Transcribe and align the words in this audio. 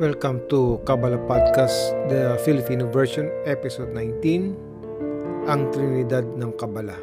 Welcome 0.00 0.48
to 0.48 0.80
Kabbalah 0.88 1.20
Podcast, 1.28 1.76
the 2.08 2.40
Filipino 2.40 2.88
version, 2.88 3.28
episode 3.44 3.92
19, 3.92 5.44
Ang 5.44 5.68
Trinidad 5.76 6.24
ng 6.24 6.56
Kabbalah. 6.56 6.96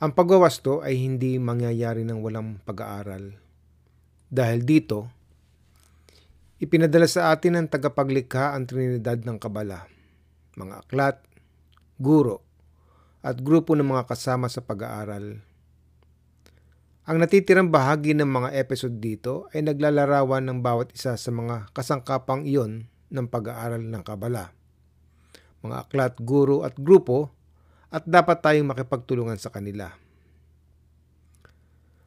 Ang 0.00 0.16
pagwawasto 0.16 0.80
ay 0.80 0.96
hindi 0.96 1.36
mangyayari 1.36 2.08
ng 2.08 2.24
walang 2.24 2.64
pag-aaral. 2.64 3.36
Dahil 4.32 4.64
dito, 4.64 5.12
ipinadala 6.56 7.04
sa 7.04 7.36
atin 7.36 7.60
ng 7.60 7.68
tagapaglikha 7.68 8.56
ang 8.56 8.64
Trinidad 8.64 9.20
ng 9.20 9.36
Kabbalah, 9.36 9.84
mga 10.56 10.88
aklat, 10.88 11.20
guro, 12.00 12.40
at 13.20 13.36
grupo 13.44 13.76
ng 13.76 13.92
mga 13.92 14.08
kasama 14.08 14.48
sa 14.48 14.64
pag-aaral 14.64 15.47
ang 17.08 17.16
natitirang 17.16 17.72
bahagi 17.72 18.12
ng 18.12 18.28
mga 18.28 18.52
episode 18.60 19.00
dito 19.00 19.48
ay 19.56 19.64
naglalarawan 19.64 20.44
ng 20.44 20.60
bawat 20.60 20.92
isa 20.92 21.16
sa 21.16 21.30
mga 21.32 21.72
kasangkapang 21.72 22.44
iyon 22.44 22.84
ng 23.08 23.26
pag-aaral 23.32 23.80
ng 23.80 24.02
Kabala. 24.04 24.52
Mga 25.64 25.88
aklat, 25.88 26.20
guro 26.20 26.68
at 26.68 26.76
grupo 26.76 27.32
at 27.88 28.04
dapat 28.04 28.44
tayong 28.44 28.68
makipagtulungan 28.68 29.40
sa 29.40 29.48
kanila. 29.48 29.88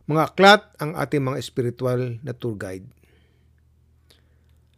Mga 0.06 0.22
aklat 0.22 0.70
ang 0.78 0.94
ating 0.94 1.34
mga 1.34 1.42
espiritual 1.42 2.22
na 2.22 2.38
tour 2.38 2.54
guide. 2.54 2.86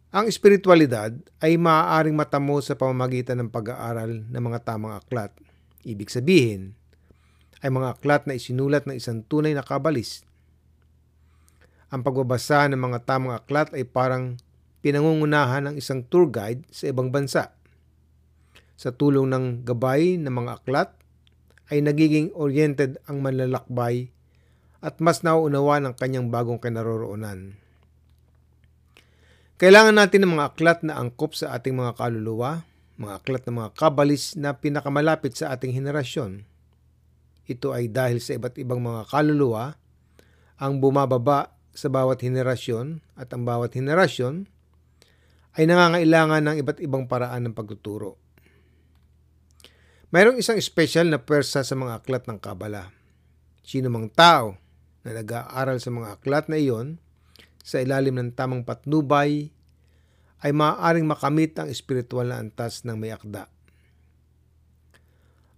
Ang 0.08 0.24
espiritualidad 0.24 1.12
ay 1.44 1.60
maaaring 1.60 2.16
matamo 2.16 2.64
sa 2.64 2.72
pamamagitan 2.72 3.44
ng 3.44 3.52
pag-aaral 3.52 4.24
ng 4.24 4.40
mga 4.40 4.64
tamang 4.64 4.96
aklat. 4.96 5.36
Ibig 5.84 6.08
sabihin, 6.08 6.72
ay 7.64 7.72
mga 7.72 7.96
aklat 7.96 8.28
na 8.28 8.36
isinulat 8.36 8.84
ng 8.84 9.00
isang 9.00 9.24
tunay 9.24 9.56
na 9.56 9.64
kabalis. 9.64 10.20
Ang 11.88 12.04
pagbabasa 12.04 12.68
ng 12.68 12.76
mga 12.76 13.08
tamang 13.08 13.32
aklat 13.32 13.72
ay 13.72 13.88
parang 13.88 14.36
pinangungunahan 14.84 15.72
ng 15.72 15.74
isang 15.80 16.04
tour 16.04 16.28
guide 16.28 16.60
sa 16.68 16.92
ibang 16.92 17.08
bansa. 17.08 17.56
Sa 18.76 18.92
tulong 18.92 19.32
ng 19.32 19.64
gabay 19.64 20.20
ng 20.20 20.28
mga 20.28 20.60
aklat, 20.60 20.92
ay 21.72 21.80
nagiging 21.80 22.28
oriented 22.36 23.00
ang 23.08 23.24
manlalakbay 23.24 24.12
at 24.84 25.00
mas 25.00 25.24
nauunawa 25.24 25.80
ng 25.80 25.96
kanyang 25.96 26.28
bagong 26.28 26.60
kinaroroonan. 26.60 27.56
Kailangan 29.56 29.96
natin 29.96 30.28
ng 30.28 30.36
mga 30.36 30.46
aklat 30.52 30.84
na 30.84 31.00
angkop 31.00 31.32
sa 31.32 31.56
ating 31.56 31.72
mga 31.72 31.96
kaluluwa, 31.96 32.68
mga 33.00 33.24
aklat 33.24 33.42
ng 33.48 33.56
mga 33.64 33.70
kabalis 33.72 34.36
na 34.36 34.52
pinakamalapit 34.52 35.32
sa 35.32 35.56
ating 35.56 35.72
henerasyon 35.72 36.44
ito 37.44 37.72
ay 37.76 37.92
dahil 37.92 38.20
sa 38.20 38.36
iba't 38.36 38.56
ibang 38.60 38.80
mga 38.80 39.08
kaluluwa 39.08 39.76
ang 40.56 40.80
bumababa 40.80 41.54
sa 41.74 41.90
bawat 41.90 42.22
henerasyon 42.22 43.02
at 43.18 43.28
ang 43.34 43.42
bawat 43.44 43.74
henerasyon 43.74 44.46
ay 45.54 45.64
nangangailangan 45.66 46.42
ng 46.50 46.56
iba't 46.62 46.78
ibang 46.82 47.06
paraan 47.06 47.50
ng 47.50 47.54
pagtuturo. 47.54 48.18
Mayroong 50.14 50.38
isang 50.38 50.54
espesyal 50.54 51.10
na 51.10 51.18
pwersa 51.18 51.66
sa 51.66 51.74
mga 51.74 52.02
aklat 52.02 52.30
ng 52.30 52.38
Kabala. 52.38 52.94
Sino 53.66 53.90
mang 53.90 54.06
tao 54.06 54.54
na 55.02 55.10
nag-aaral 55.10 55.82
sa 55.82 55.90
mga 55.90 56.18
aklat 56.18 56.46
na 56.46 56.58
iyon 56.58 57.02
sa 57.64 57.82
ilalim 57.82 58.14
ng 58.18 58.30
tamang 58.36 58.62
patnubay 58.62 59.50
ay 60.44 60.52
maaaring 60.52 61.08
makamit 61.08 61.56
ang 61.56 61.72
espiritual 61.72 62.30
na 62.30 62.38
antas 62.38 62.84
ng 62.86 62.94
may 62.94 63.10
akda. 63.10 63.50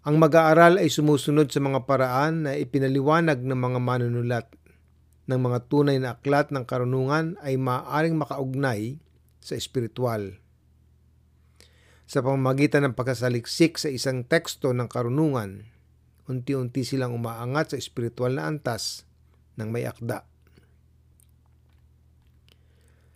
Ang 0.07 0.23
mag-aaral 0.23 0.79
ay 0.79 0.87
sumusunod 0.87 1.51
sa 1.51 1.59
mga 1.59 1.83
paraan 1.83 2.47
na 2.47 2.55
ipinaliwanag 2.55 3.43
ng 3.43 3.59
mga 3.59 3.79
manunulat 3.83 4.47
ng 5.27 5.35
mga 5.35 5.67
tunay 5.67 5.99
na 5.99 6.15
aklat 6.15 6.55
ng 6.55 6.63
karunungan 6.63 7.35
ay 7.43 7.59
maaaring 7.59 8.15
makaugnay 8.15 9.03
sa 9.43 9.59
espiritual. 9.59 10.39
Sa 12.07 12.23
pamamagitan 12.23 12.87
ng 12.87 12.95
pagkasaliksik 12.95 13.83
sa 13.83 13.91
isang 13.91 14.23
teksto 14.23 14.71
ng 14.71 14.87
karunungan, 14.87 15.67
unti-unti 16.31 16.87
silang 16.87 17.11
umaangat 17.11 17.75
sa 17.75 17.77
espiritual 17.83 18.39
na 18.39 18.47
antas 18.47 19.03
ng 19.59 19.75
may 19.75 19.91
akda. 19.91 20.23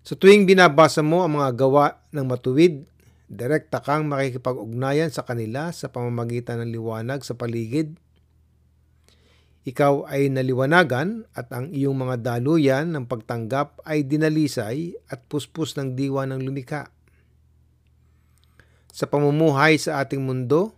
Sa 0.03 0.19
tuwing 0.19 0.43
binabasa 0.43 1.07
mo 1.07 1.23
ang 1.23 1.39
mga 1.39 1.55
gawa 1.55 2.03
ng 2.11 2.27
matuwid 2.27 2.83
direkta 3.31 3.79
kang 3.79 4.11
makikipag-ugnayan 4.11 5.15
sa 5.15 5.23
kanila 5.23 5.71
sa 5.71 5.87
pamamagitan 5.87 6.59
ng 6.67 6.75
liwanag 6.75 7.23
sa 7.23 7.39
paligid. 7.39 7.95
Ikaw 9.63 10.11
ay 10.11 10.35
naliwanagan 10.35 11.31
at 11.31 11.47
ang 11.55 11.71
iyong 11.71 11.95
mga 11.95 12.27
daluyan 12.27 12.91
ng 12.91 13.07
pagtanggap 13.07 13.79
ay 13.87 14.03
dinalisay 14.03 14.99
at 15.07 15.23
puspos 15.31 15.79
ng 15.79 15.95
diwa 15.95 16.27
ng 16.27 16.43
lumikha. 16.43 16.91
Sa 18.91 19.07
pamumuhay 19.07 19.79
sa 19.79 20.03
ating 20.03 20.27
mundo, 20.27 20.75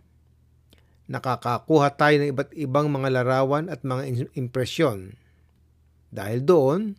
nakakakuha 1.09 1.89
tayo 1.97 2.21
ng 2.21 2.29
iba't 2.37 2.53
ibang 2.53 2.93
mga 2.93 3.09
larawan 3.09 3.65
at 3.73 3.81
mga 3.81 4.29
impresyon. 4.37 5.17
Dahil 6.13 6.45
doon, 6.45 6.93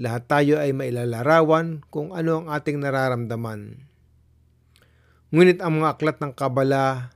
lahat 0.00 0.24
tayo 0.24 0.56
ay 0.56 0.72
mailalarawan 0.72 1.84
kung 1.92 2.16
ano 2.16 2.40
ang 2.40 2.48
ating 2.48 2.80
nararamdaman. 2.80 3.89
Ngunit 5.30 5.62
ang 5.62 5.78
mga 5.78 5.94
aklat 5.94 6.18
ng 6.18 6.34
Kabala 6.34 7.14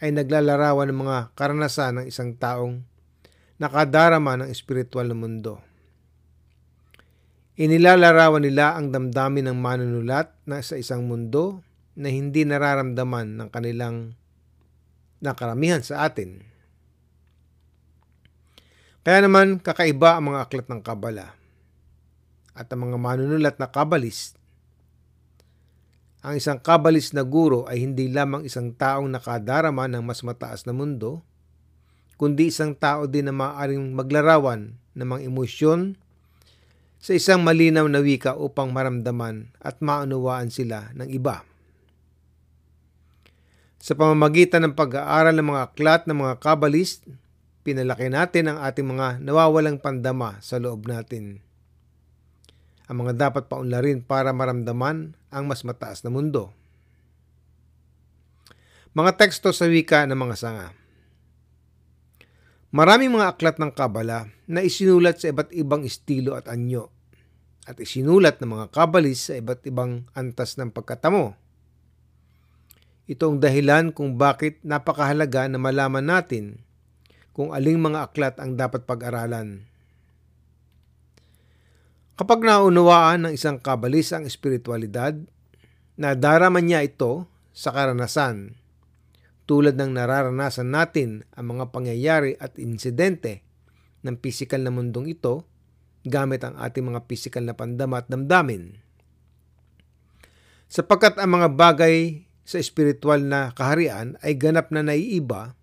ay 0.00 0.08
naglalarawan 0.08 0.88
ng 0.88 0.98
mga 1.04 1.18
karanasan 1.36 2.00
ng 2.00 2.06
isang 2.08 2.32
taong 2.32 2.80
nakadarama 3.60 4.40
ng 4.40 4.48
espiritual 4.48 5.04
na 5.04 5.14
mundo. 5.14 5.60
Inilalarawan 7.60 8.42
nila 8.42 8.74
ang 8.74 8.88
damdamin 8.88 9.52
ng 9.52 9.58
manunulat 9.60 10.32
na 10.48 10.64
sa 10.64 10.80
isang 10.80 11.04
mundo 11.04 11.60
na 11.92 12.08
hindi 12.08 12.48
nararamdaman 12.48 13.36
ng 13.36 13.48
kanilang 13.52 14.16
nakaramihan 15.20 15.84
sa 15.84 16.08
atin. 16.08 16.40
Kaya 19.04 19.28
naman 19.28 19.60
kakaiba 19.60 20.16
ang 20.16 20.32
mga 20.32 20.48
aklat 20.48 20.66
ng 20.72 20.80
Kabala 20.80 21.36
at 22.56 22.66
ang 22.72 22.90
mga 22.90 22.96
manunulat 22.96 23.60
na 23.60 23.68
kabalist 23.68 24.40
ang 26.22 26.38
isang 26.38 26.62
kabalis 26.62 27.10
na 27.10 27.26
guro 27.26 27.66
ay 27.66 27.82
hindi 27.82 28.06
lamang 28.06 28.46
isang 28.46 28.70
taong 28.70 29.10
nakadarama 29.10 29.90
ng 29.90 30.02
mas 30.06 30.22
mataas 30.22 30.62
na 30.62 30.70
mundo, 30.70 31.26
kundi 32.14 32.54
isang 32.54 32.78
tao 32.78 33.10
din 33.10 33.26
na 33.26 33.34
maaaring 33.34 33.90
maglarawan 33.90 34.78
ng 34.94 35.06
mga 35.06 35.20
emosyon 35.26 35.98
sa 37.02 37.18
isang 37.18 37.42
malinaw 37.42 37.82
na 37.90 37.98
wika 37.98 38.38
upang 38.38 38.70
maramdaman 38.70 39.50
at 39.58 39.82
maunawaan 39.82 40.54
sila 40.54 40.94
ng 40.94 41.10
iba. 41.10 41.42
Sa 43.82 43.98
pamamagitan 43.98 44.62
ng 44.62 44.78
pag-aaral 44.78 45.34
ng 45.34 45.46
mga 45.50 45.62
aklat 45.74 46.06
ng 46.06 46.14
mga 46.14 46.34
kabalist, 46.38 47.02
pinalaki 47.66 48.06
natin 48.06 48.46
ang 48.46 48.62
ating 48.62 48.86
mga 48.86 49.18
nawawalang 49.18 49.82
pandama 49.82 50.38
sa 50.38 50.62
loob 50.62 50.86
natin 50.86 51.42
ang 52.92 53.08
mga 53.08 53.16
dapat 53.16 53.48
paunlarin 53.48 54.04
para 54.04 54.36
maramdaman 54.36 55.16
ang 55.32 55.48
mas 55.48 55.64
mataas 55.64 56.04
na 56.04 56.12
mundo. 56.12 56.52
Mga 58.92 59.16
teksto 59.16 59.50
sa 59.56 59.64
wika 59.66 60.04
ng 60.04 60.20
mga 60.20 60.36
sanga 60.36 60.68
Maraming 62.72 63.12
mga 63.12 63.36
aklat 63.36 63.60
ng 63.60 63.68
Kabala 63.68 64.32
na 64.48 64.64
isinulat 64.64 65.20
sa 65.20 65.28
iba't 65.28 65.52
ibang 65.52 65.84
estilo 65.84 66.32
at 66.32 66.48
anyo 66.48 66.88
at 67.68 67.76
isinulat 67.76 68.40
ng 68.40 68.48
mga 68.48 68.66
kabalis 68.72 69.28
sa 69.28 69.36
iba't 69.36 69.60
ibang 69.68 70.08
antas 70.16 70.56
ng 70.56 70.72
pagkatamo. 70.72 71.36
Ito 73.12 73.28
ang 73.28 73.44
dahilan 73.44 73.92
kung 73.92 74.16
bakit 74.16 74.56
napakahalaga 74.64 75.52
na 75.52 75.60
malaman 75.60 76.00
natin 76.00 76.64
kung 77.36 77.52
aling 77.52 77.76
mga 77.76 78.08
aklat 78.08 78.40
ang 78.40 78.56
dapat 78.56 78.88
pag-aralan 78.88 79.68
Kapag 82.22 82.46
naunawaan 82.46 83.26
ng 83.26 83.32
isang 83.34 83.58
kabalis 83.58 84.14
ang 84.14 84.22
espiritualidad, 84.22 85.10
nadarama 85.98 86.62
niya 86.62 86.86
ito 86.86 87.26
sa 87.50 87.74
karanasan, 87.74 88.54
tulad 89.50 89.74
ng 89.74 89.90
nararanasan 89.90 90.70
natin 90.70 91.26
ang 91.34 91.58
mga 91.58 91.74
pangyayari 91.74 92.38
at 92.38 92.62
insidente 92.62 93.42
ng 94.06 94.14
pisikal 94.22 94.62
na 94.62 94.70
mundong 94.70 95.10
ito 95.10 95.42
gamit 96.06 96.46
ang 96.46 96.54
ating 96.62 96.94
mga 96.94 97.10
pisikal 97.10 97.42
na 97.42 97.58
pandama 97.58 97.98
at 97.98 98.06
damdamin. 98.06 98.78
Sapagkat 100.70 101.18
ang 101.18 101.42
mga 101.42 101.58
bagay 101.58 102.22
sa 102.46 102.62
espiritual 102.62 103.18
na 103.26 103.50
kaharian 103.50 104.14
ay 104.22 104.38
ganap 104.38 104.70
na 104.70 104.86
naiiba 104.86 105.58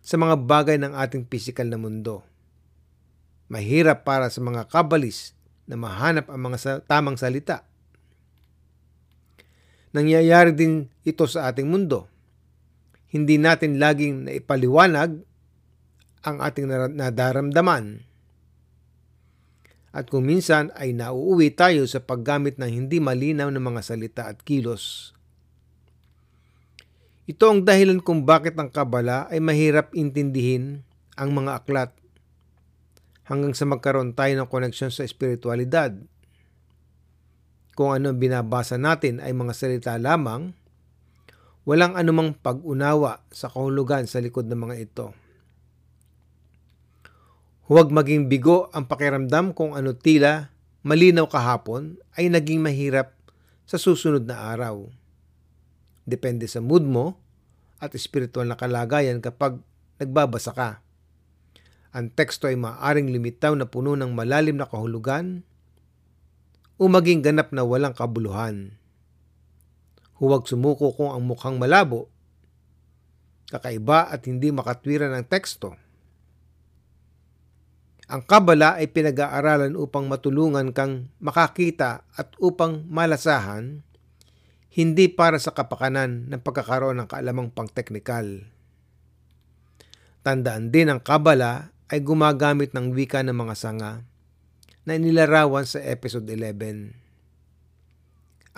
sa 0.00 0.16
mga 0.16 0.40
bagay 0.40 0.80
ng 0.80 0.96
ating 0.96 1.28
pisikal 1.28 1.68
na 1.68 1.76
mundo. 1.76 2.24
Mahirap 3.52 4.08
para 4.08 4.32
sa 4.32 4.40
mga 4.40 4.72
kabalis 4.72 5.35
na 5.66 5.74
mahanap 5.74 6.30
ang 6.30 6.40
mga 6.50 6.58
sa- 6.58 6.82
tamang 6.82 7.18
salita. 7.18 7.66
Nangyayari 9.90 10.54
din 10.54 10.86
ito 11.02 11.24
sa 11.26 11.50
ating 11.50 11.66
mundo. 11.66 12.06
Hindi 13.10 13.38
natin 13.38 13.82
laging 13.82 14.30
naipaliwanag 14.30 15.22
ang 16.26 16.36
ating 16.42 16.66
nadaramdaman. 16.98 18.02
At 19.96 20.12
kung 20.12 20.28
minsan 20.28 20.74
ay 20.76 20.92
nauuwi 20.92 21.56
tayo 21.56 21.88
sa 21.88 22.04
paggamit 22.04 22.60
ng 22.60 22.68
hindi 22.68 23.00
malinaw 23.00 23.48
ng 23.48 23.64
mga 23.64 23.80
salita 23.80 24.22
at 24.28 24.44
kilos. 24.44 25.16
Ito 27.24 27.48
ang 27.48 27.60
dahilan 27.64 28.04
kung 28.04 28.28
bakit 28.28 28.54
ang 28.60 28.68
kabala 28.68 29.26
ay 29.32 29.40
mahirap 29.40 29.96
intindihin 29.96 30.84
ang 31.16 31.32
mga 31.32 31.64
aklat 31.64 31.90
hanggang 33.26 33.52
sa 33.52 33.66
magkaroon 33.66 34.14
tayo 34.14 34.32
ng 34.38 34.48
koneksyon 34.48 34.94
sa 34.94 35.02
espiritualidad. 35.02 35.92
Kung 37.76 37.92
ano 37.92 38.14
binabasa 38.16 38.80
natin 38.80 39.20
ay 39.20 39.36
mga 39.36 39.52
salita 39.52 39.92
lamang, 40.00 40.54
walang 41.66 41.98
anumang 41.98 42.32
pag-unawa 42.32 43.26
sa 43.28 43.50
kahulugan 43.50 44.06
sa 44.06 44.22
likod 44.22 44.46
ng 44.48 44.56
mga 44.56 44.76
ito. 44.78 45.06
Huwag 47.66 47.90
maging 47.90 48.30
bigo 48.30 48.70
ang 48.70 48.86
pakiramdam 48.86 49.50
kung 49.50 49.74
ano 49.74 49.90
tila 49.90 50.54
malinaw 50.86 51.26
kahapon 51.26 51.98
ay 52.14 52.30
naging 52.30 52.62
mahirap 52.62 53.10
sa 53.66 53.74
susunod 53.74 54.22
na 54.22 54.54
araw. 54.54 54.86
Depende 56.06 56.46
sa 56.46 56.62
mood 56.62 56.86
mo 56.86 57.18
at 57.82 57.90
espiritual 57.98 58.46
na 58.46 58.54
kalagayan 58.54 59.18
kapag 59.18 59.58
nagbabasa 59.98 60.54
ka. 60.54 60.85
Ang 61.96 62.12
teksto 62.12 62.44
ay 62.44 62.60
maaaring 62.60 63.08
limitaw 63.08 63.56
na 63.56 63.64
puno 63.64 63.96
ng 63.96 64.12
malalim 64.12 64.60
na 64.60 64.68
kahulugan 64.68 65.40
o 66.76 66.92
maging 66.92 67.24
ganap 67.24 67.56
na 67.56 67.64
walang 67.64 67.96
kabuluhan. 67.96 68.76
Huwag 70.20 70.44
sumuko 70.44 70.92
kung 70.92 71.08
ang 71.08 71.24
mukhang 71.24 71.56
malabo, 71.56 72.12
kakaiba 73.48 74.12
at 74.12 74.28
hindi 74.28 74.52
makatwiran 74.52 75.16
ng 75.16 75.24
teksto. 75.24 75.72
Ang 78.12 78.22
kabala 78.28 78.76
ay 78.76 78.92
pinag-aaralan 78.92 79.72
upang 79.72 80.04
matulungan 80.04 80.76
kang 80.76 81.08
makakita 81.16 82.04
at 82.12 82.28
upang 82.36 82.84
malasahan 82.92 83.80
hindi 84.76 85.08
para 85.08 85.40
sa 85.40 85.56
kapakanan 85.56 86.28
ng 86.28 86.40
pagkakaroon 86.44 87.00
ng 87.00 87.08
kaalamang 87.08 87.48
pang-teknikal. 87.48 88.44
Tandaan 90.20 90.68
din 90.68 90.92
ang 90.92 91.00
kabala 91.00 91.72
ay 91.86 92.02
gumagamit 92.02 92.74
ng 92.74 92.90
wika 92.90 93.22
ng 93.22 93.34
mga 93.34 93.54
sanga 93.54 94.02
na 94.82 94.98
inilarawan 94.98 95.62
sa 95.62 95.78
episode 95.82 96.26
11. 96.26 96.94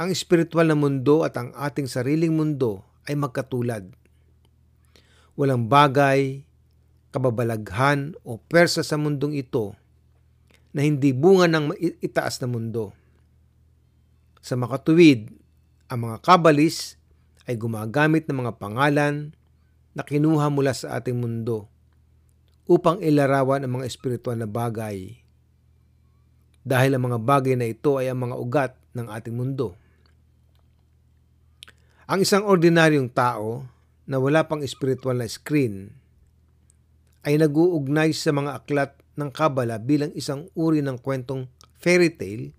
Ang 0.00 0.08
espiritual 0.08 0.64
na 0.64 0.76
mundo 0.78 1.24
at 1.28 1.36
ang 1.36 1.52
ating 1.52 1.84
sariling 1.84 2.32
mundo 2.32 2.84
ay 3.04 3.20
magkatulad. 3.20 3.84
Walang 5.36 5.68
bagay, 5.68 6.40
kababalaghan 7.12 8.16
o 8.24 8.40
persa 8.40 8.80
sa 8.80 8.96
mundong 8.96 9.36
ito 9.36 9.76
na 10.72 10.84
hindi 10.84 11.12
bunga 11.12 11.48
ng 11.48 11.76
itaas 12.00 12.40
na 12.40 12.48
mundo. 12.48 12.96
Sa 14.40 14.56
makatuwid, 14.56 15.28
ang 15.88 16.08
mga 16.08 16.24
kabalis 16.24 16.96
ay 17.48 17.56
gumagamit 17.60 18.24
ng 18.28 18.44
mga 18.44 18.56
pangalan 18.56 19.32
na 19.92 20.02
kinuha 20.04 20.48
mula 20.52 20.72
sa 20.72 21.00
ating 21.00 21.16
mundo 21.16 21.68
upang 22.68 23.00
ilarawan 23.00 23.64
ang 23.64 23.80
mga 23.80 23.88
espiritual 23.88 24.36
na 24.36 24.44
bagay. 24.44 25.16
Dahil 26.62 26.94
ang 26.94 27.08
mga 27.08 27.18
bagay 27.24 27.56
na 27.56 27.66
ito 27.66 27.96
ay 27.96 28.12
ang 28.12 28.28
mga 28.28 28.36
ugat 28.36 28.72
ng 28.92 29.08
ating 29.08 29.32
mundo. 29.32 29.72
Ang 32.04 32.22
isang 32.22 32.44
ordinaryong 32.44 33.08
tao 33.08 33.64
na 34.04 34.20
wala 34.20 34.44
pang 34.44 34.60
espiritual 34.60 35.16
na 35.16 35.28
screen 35.28 35.92
ay 37.24 37.40
nag-uugnay 37.40 38.12
sa 38.12 38.32
mga 38.32 38.64
aklat 38.64 38.92
ng 39.16 39.28
Kabala 39.32 39.80
bilang 39.80 40.12
isang 40.14 40.46
uri 40.52 40.84
ng 40.84 41.00
kwentong 41.00 41.48
fairy 41.80 42.12
tale 42.12 42.52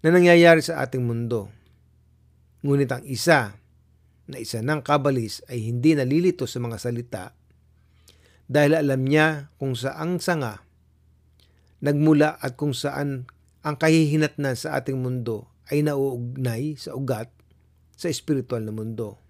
na 0.00 0.14
nangyayari 0.14 0.62
sa 0.64 0.82
ating 0.82 1.04
mundo 1.04 1.52
Ngunit 2.64 2.88
ang 2.88 3.04
isa 3.04 3.60
na 4.24 4.40
isa 4.40 4.64
ng 4.64 4.80
kabalis 4.80 5.44
ay 5.52 5.68
hindi 5.68 5.92
nalilito 5.92 6.48
sa 6.48 6.64
mga 6.64 6.80
salita 6.80 7.36
dahil 8.50 8.76
alam 8.76 9.02
niya 9.04 9.52
kung 9.56 9.72
saang 9.72 10.20
sanga 10.20 10.64
nagmula 11.84 12.40
at 12.40 12.56
kung 12.56 12.72
saan 12.72 13.28
ang 13.60 13.76
kahihinatnan 13.76 14.56
sa 14.56 14.80
ating 14.80 14.96
mundo 14.96 15.48
ay 15.68 15.84
nauugnay 15.84 16.76
sa 16.80 16.96
ugat 16.96 17.28
sa 17.92 18.08
espiritual 18.08 18.64
na 18.64 18.72
mundo. 18.72 19.20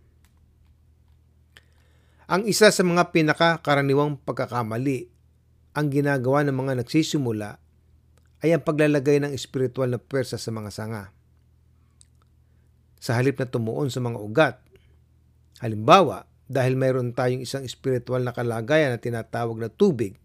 Ang 2.31 2.49
isa 2.49 2.71
sa 2.73 2.83
mga 2.87 3.13
pinakakaraniwang 3.13 4.17
pagkakamali 4.23 5.11
ang 5.75 5.87
ginagawa 5.91 6.47
ng 6.47 6.55
mga 6.55 6.73
nagsisimula 6.83 7.59
ay 8.41 8.55
ang 8.55 8.63
paglalagay 8.63 9.19
ng 9.19 9.35
espiritual 9.35 9.91
na 9.91 9.99
pwersa 9.99 10.39
sa 10.39 10.55
mga 10.55 10.71
sanga 10.71 11.05
sa 13.05 13.21
halip 13.21 13.37
na 13.37 13.45
tumuon 13.45 13.93
sa 13.93 14.01
mga 14.01 14.17
ugat. 14.17 14.57
Halimbawa, 15.61 16.25
dahil 16.45 16.77
mayroon 16.77 17.17
tayong 17.17 17.45
isang 17.45 17.65
espiritual 17.65 18.21
na 18.21 18.37
kalagayan 18.37 18.93
na 18.93 19.01
tinatawag 19.01 19.57
na 19.57 19.73
tubig 19.73 20.21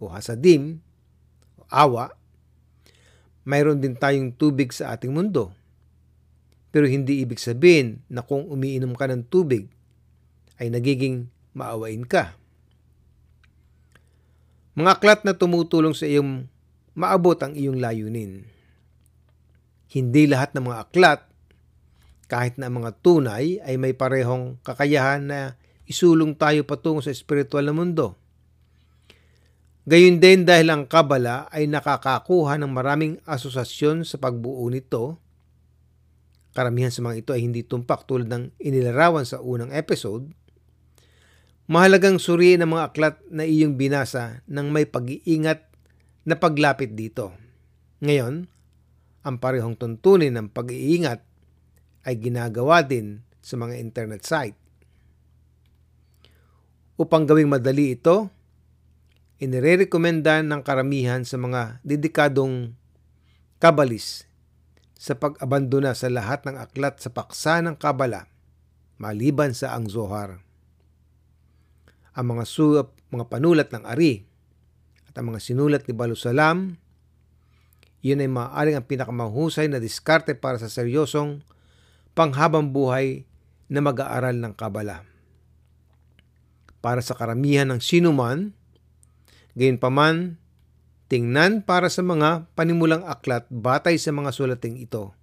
o 0.00 0.08
hasadim 0.08 0.80
o 1.60 1.68
awa, 1.68 2.16
mayroon 3.44 3.80
din 3.80 3.96
tayong 3.96 4.32
tubig 4.32 4.72
sa 4.72 4.96
ating 4.96 5.12
mundo. 5.12 5.52
Pero 6.68 6.88
hindi 6.88 7.20
ibig 7.24 7.40
sabihin 7.40 8.00
na 8.08 8.20
kung 8.24 8.44
umiinom 8.48 8.92
ka 8.96 9.08
ng 9.08 9.24
tubig 9.28 9.68
ay 10.60 10.68
nagiging 10.72 11.28
maawain 11.56 12.04
ka. 12.04 12.36
Mga 14.78 14.90
aklat 14.94 15.20
na 15.26 15.34
tumutulong 15.34 15.96
sa 15.96 16.06
iyong 16.06 16.46
maabot 16.94 17.34
ang 17.40 17.56
iyong 17.56 17.82
layunin. 17.82 18.46
Hindi 19.88 20.28
lahat 20.28 20.52
ng 20.54 20.70
mga 20.70 20.78
aklat 20.86 21.27
kahit 22.28 22.60
na 22.60 22.68
mga 22.68 22.92
tunay 23.00 23.56
ay 23.64 23.80
may 23.80 23.96
parehong 23.96 24.60
kakayahan 24.60 25.24
na 25.24 25.38
isulong 25.88 26.36
tayo 26.36 26.62
patungo 26.68 27.00
sa 27.00 27.08
espiritual 27.08 27.64
na 27.64 27.72
mundo. 27.72 28.14
Gayun 29.88 30.20
din 30.20 30.44
dahil 30.44 30.68
ang 30.68 30.84
Kabala 30.84 31.48
ay 31.48 31.64
nakakakuha 31.64 32.60
ng 32.60 32.68
maraming 32.68 33.16
asosasyon 33.24 34.04
sa 34.04 34.20
pagbuo 34.20 34.68
nito. 34.68 35.16
Karamihan 36.52 36.92
sa 36.92 37.00
mga 37.00 37.24
ito 37.24 37.30
ay 37.32 37.40
hindi 37.40 37.64
tumpak 37.64 38.04
tulad 38.04 38.28
ng 38.28 38.52
inilarawan 38.60 39.24
sa 39.24 39.40
unang 39.40 39.72
episode. 39.72 40.28
Mahalagang 41.72 42.20
suriin 42.20 42.60
ang 42.60 42.76
mga 42.76 42.92
aklat 42.92 43.16
na 43.32 43.48
iyong 43.48 43.80
binasa 43.80 44.44
ng 44.44 44.68
may 44.68 44.84
pag-iingat 44.84 45.64
na 46.28 46.36
paglapit 46.36 46.92
dito. 46.92 47.32
Ngayon, 48.04 48.44
ang 49.24 49.36
parehong 49.40 49.76
tuntunin 49.80 50.36
ng 50.36 50.52
pag-iingat 50.52 51.27
ay 52.08 52.16
ginagawa 52.16 52.80
din 52.80 53.20
sa 53.44 53.60
mga 53.60 53.76
internet 53.76 54.24
site. 54.24 54.56
Upang 56.96 57.28
gawing 57.28 57.52
madali 57.52 57.92
ito, 57.92 58.32
inirerekomenda 59.36 60.40
ng 60.40 60.64
karamihan 60.64 61.22
sa 61.28 61.36
mga 61.36 61.84
dedikadong 61.84 62.72
kabalis 63.60 64.24
sa 64.96 65.14
pag-abandona 65.14 65.92
sa 65.92 66.08
lahat 66.08 66.48
ng 66.48 66.56
aklat 66.56 66.98
sa 66.98 67.12
paksa 67.12 67.60
ng 67.60 67.76
kabala 67.76 68.26
maliban 68.98 69.54
sa 69.54 69.78
ang 69.78 69.86
Zohar. 69.86 70.42
Ang 72.18 72.34
mga 72.34 72.44
suap, 72.50 72.98
mga 73.14 73.30
panulat 73.30 73.70
ng 73.70 73.86
Ari 73.86 74.26
at 75.06 75.14
ang 75.14 75.30
mga 75.30 75.38
sinulat 75.38 75.86
ni 75.86 75.94
Balusalam, 75.94 76.74
yun 78.02 78.22
ay 78.22 78.30
maaaring 78.30 78.74
ang 78.74 78.86
pinakamahusay 78.90 79.70
na 79.70 79.78
diskarte 79.78 80.34
para 80.34 80.58
sa 80.58 80.66
seryosong 80.66 81.46
panghabang 82.18 82.74
buhay 82.74 83.22
na 83.70 83.78
mag-aaral 83.78 84.34
ng 84.42 84.50
Kabala. 84.58 85.06
Para 86.82 86.98
sa 86.98 87.14
karamihan 87.14 87.70
ng 87.70 87.78
sinuman, 87.78 88.50
gayon 89.54 89.78
paman, 89.78 90.34
tingnan 91.06 91.62
para 91.62 91.86
sa 91.86 92.02
mga 92.02 92.50
panimulang 92.58 93.06
aklat 93.06 93.46
batay 93.46 94.02
sa 94.02 94.10
mga 94.10 94.34
sulating 94.34 94.82
ito. 94.82 95.14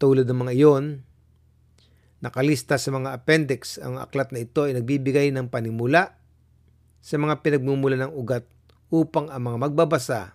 Tulad 0.00 0.24
ng 0.24 0.40
mga 0.48 0.52
iyon, 0.56 1.04
nakalista 2.24 2.80
sa 2.80 2.88
mga 2.88 3.20
appendix 3.20 3.76
ang 3.76 4.00
aklat 4.00 4.32
na 4.32 4.48
ito 4.48 4.64
ay 4.64 4.80
nagbibigay 4.80 5.28
ng 5.28 5.52
panimula 5.52 6.16
sa 7.04 7.20
mga 7.20 7.44
pinagmumula 7.44 8.00
ng 8.00 8.12
ugat 8.16 8.48
upang 8.88 9.28
ang 9.28 9.44
mga 9.44 9.60
magbabasa 9.60 10.32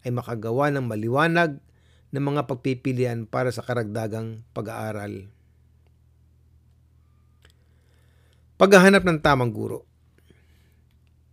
ay 0.00 0.10
makagawa 0.12 0.72
ng 0.72 0.88
maliwanag 0.88 1.60
ng 2.10 2.22
mga 2.22 2.50
pagpipilian 2.50 3.26
para 3.26 3.54
sa 3.54 3.62
karagdagang 3.62 4.42
pag-aaral. 4.50 5.30
Paghahanap 8.58 9.02
ng 9.06 9.18
tamang 9.22 9.54
guro. 9.54 9.86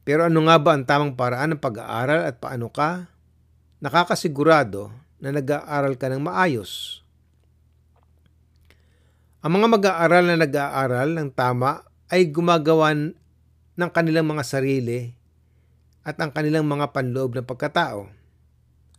Pero 0.07 0.23
ano 0.23 0.39
nga 0.47 0.55
ba 0.55 0.71
ang 0.77 0.87
tamang 0.87 1.17
paraan 1.17 1.57
ng 1.57 1.61
pag-aaral 1.61 2.23
at 2.23 2.39
paano 2.39 2.71
ka 2.71 3.11
nakakasigurado 3.83 4.87
na 5.19 5.35
nag-aaral 5.35 5.99
ka 5.99 6.07
ng 6.07 6.23
maayos? 6.23 7.03
Ang 9.43 9.59
mga 9.59 9.67
mag-aaral 9.67 10.23
na 10.23 10.37
nag-aaral 10.39 11.11
ng 11.11 11.29
tama 11.35 11.83
ay 12.07 12.31
gumagawa 12.31 12.95
ng 12.95 13.89
kanilang 13.91 14.25
mga 14.29 14.43
sarili 14.47 15.11
at 16.07 16.15
ang 16.23 16.31
kanilang 16.31 16.63
mga 16.63 16.95
panloob 16.95 17.35
na 17.35 17.43
pagkatao 17.43 18.16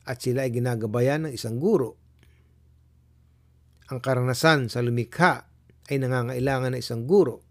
at 0.09 0.25
sila 0.25 0.49
ay 0.49 0.51
ginagabayan 0.57 1.29
ng 1.29 1.33
isang 1.37 1.61
guro. 1.61 2.01
Ang 3.93 4.01
karanasan 4.01 4.73
sa 4.73 4.81
lumikha 4.81 5.45
ay 5.93 6.01
nangangailangan 6.01 6.73
ng 6.73 6.81
isang 6.81 7.05
guro. 7.05 7.45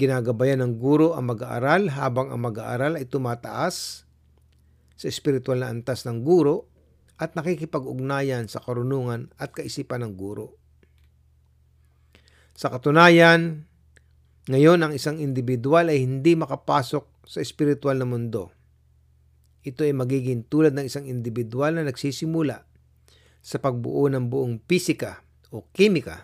Ginagabayan 0.00 0.64
ng 0.64 0.80
guro 0.80 1.12
ang 1.12 1.32
mag-aaral 1.32 1.92
habang 1.92 2.32
ang 2.32 2.40
mag-aaral 2.40 2.96
ay 2.96 3.04
tumataas 3.08 4.08
sa 4.96 5.06
espiritual 5.08 5.60
na 5.60 5.68
antas 5.68 6.08
ng 6.08 6.24
guro 6.24 6.68
at 7.20 7.36
nakikipag-ugnayan 7.36 8.48
sa 8.48 8.60
karunungan 8.60 9.32
at 9.36 9.52
kaisipan 9.52 10.04
ng 10.04 10.16
guro. 10.16 10.56
Sa 12.56 12.72
katunayan, 12.72 13.68
ngayon 14.48 14.80
ang 14.80 14.92
isang 14.96 15.20
individual 15.20 15.92
ay 15.92 16.04
hindi 16.04 16.32
makapasok 16.36 17.28
sa 17.28 17.44
espiritual 17.44 18.00
na 18.00 18.08
mundo. 18.08 18.55
Ito 19.66 19.82
ay 19.82 19.90
magiging 19.90 20.46
tulad 20.46 20.78
ng 20.78 20.86
isang 20.86 21.10
individual 21.10 21.74
na 21.74 21.90
nagsisimula 21.90 22.62
sa 23.42 23.58
pagbuo 23.58 24.06
ng 24.06 24.30
buong 24.30 24.62
pisika 24.62 25.26
o 25.50 25.66
kimika 25.74 26.22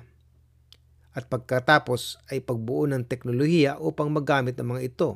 at 1.11 1.26
pagkatapos 1.26 2.22
ay 2.30 2.38
pagbuo 2.38 2.87
ng 2.87 3.02
teknolohiya 3.02 3.82
upang 3.82 4.14
magamit 4.14 4.54
ang 4.62 4.78
mga 4.78 4.82
ito. 4.87 5.11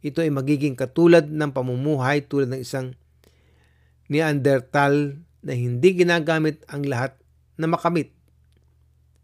Ito 0.00 0.24
ay 0.24 0.32
magiging 0.32 0.72
katulad 0.72 1.28
ng 1.28 1.50
pamumuhay 1.52 2.24
tulad 2.24 2.48
ng 2.48 2.64
isang 2.64 2.96
Neanderthal 4.08 5.20
na 5.44 5.52
hindi 5.52 5.92
ginagamit 5.92 6.64
ang 6.72 6.88
lahat 6.88 7.20
na 7.60 7.68
makamit 7.68 8.16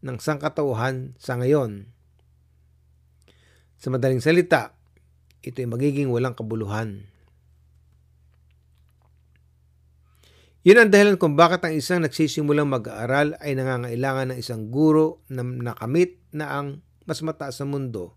ng 0.04 0.20
sangkatauhan 0.20 1.16
sa 1.16 1.40
ngayon. 1.40 1.88
Sa 3.80 3.88
madaling 3.88 4.20
salita, 4.20 4.76
ito 5.40 5.64
ay 5.64 5.68
magiging 5.68 6.12
walang 6.12 6.36
kabuluhan. 6.36 7.13
Yun 10.64 10.80
ang 10.80 10.88
dahilan 10.88 11.20
kung 11.20 11.36
bakit 11.36 11.60
ang 11.60 11.76
isang 11.76 12.00
nagsisimulang 12.00 12.64
mag-aaral 12.64 13.36
ay 13.44 13.52
nangangailangan 13.52 14.32
ng 14.32 14.38
isang 14.40 14.72
guro 14.72 15.20
na 15.28 15.44
nakamit 15.44 16.24
na 16.32 16.56
ang 16.56 16.80
mas 17.04 17.20
mataas 17.20 17.60
sa 17.60 17.68
mundo 17.68 18.16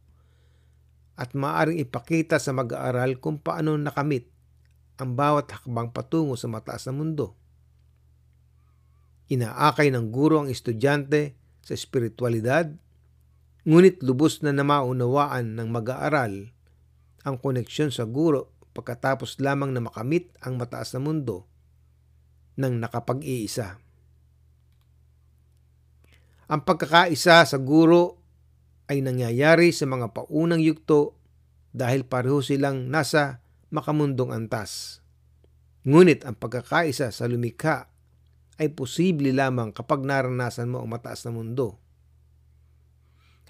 at 1.20 1.36
maaring 1.36 1.75
ipakita 1.84 2.39
sa 2.39 2.56
mag-aaral 2.56 3.20
kung 3.20 3.36
paano 3.44 3.75
nakamit 3.75 4.32
ang 4.96 5.20
bawat 5.20 5.51
hakbang 5.51 5.92
patungo 5.92 6.39
sa 6.39 6.48
mataas 6.48 6.88
na 6.88 6.96
mundo. 6.96 7.36
Inaakay 9.27 9.92
ng 9.92 10.08
guro 10.08 10.39
ang 10.39 10.48
estudyante 10.48 11.36
sa 11.68 11.75
espiritualidad, 11.75 12.72
ngunit 13.68 14.00
lubos 14.08 14.39
na 14.39 14.56
namaunawaan 14.56 15.51
ng 15.51 15.68
mag-aaral 15.68 16.56
ang 17.27 17.36
koneksyon 17.44 17.92
sa 17.92 18.08
guro 18.08 18.56
pagkatapos 18.72 19.44
lamang 19.44 19.75
na 19.75 19.84
makamit 19.84 20.32
ang 20.39 20.56
mataas 20.56 20.96
na 20.96 21.04
mundo 21.04 21.44
ng 22.58 22.74
nakapag-iisa. 22.82 23.78
Ang 26.48 26.62
pagkakaisa 26.64 27.44
sa 27.44 27.58
guro 27.60 28.18
ay 28.88 29.04
nangyayari 29.04 29.76
sa 29.76 29.84
mga 29.84 30.16
paunang 30.16 30.64
yugto 30.64 31.20
dahil 31.76 32.08
pareho 32.08 32.40
silang 32.40 32.88
nasa 32.88 33.44
makamundong 33.70 34.32
antas. 34.32 35.04
Ngunit 35.84 36.24
ang 36.24 36.36
pagkakaisa 36.40 37.12
sa 37.12 37.28
lumikha 37.28 37.92
ay 38.58 38.74
posible 38.74 39.30
lamang 39.36 39.76
kapag 39.76 40.02
naranasan 40.02 40.72
mo 40.72 40.82
ang 40.82 40.90
mataas 40.90 41.28
na 41.28 41.32
mundo. 41.36 41.78